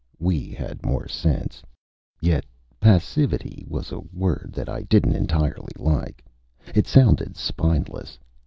We 0.17 0.49
had 0.49 0.83
more 0.83 1.07
sense. 1.07 1.61
Yet 2.21 2.43
passivity 2.79 3.63
was 3.67 3.91
a 3.91 3.99
word 3.99 4.49
that 4.55 4.67
I 4.67 4.81
didn't 4.81 5.13
entirely 5.13 5.73
like. 5.77 6.25
It 6.73 6.87
sounded 6.87 7.37
spineless. 7.37 8.17